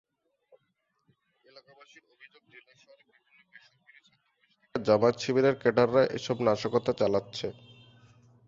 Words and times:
এলাকাবাসীর 1.45 2.05
অভিযোগ, 2.13 2.43
জেলা 2.53 2.73
শহরের 2.77 3.07
বিভিন্ন 3.15 3.39
বেসরকারি 3.51 3.99
ছাত্রাবাসে 4.01 4.55
থেকে 4.55 4.85
জামায়াত-শিবিরের 4.85 5.55
ক্যাডাররা 5.61 6.03
এসব 6.17 6.37
নাশকতা 6.47 6.91
চালাচ্ছে। 6.99 7.47